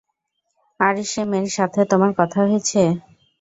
আরিশেমের 0.79 1.45
সাথে 1.57 1.81
তোমার 1.91 2.11
কথা 2.19 2.39
হয়েছে? 2.45 2.81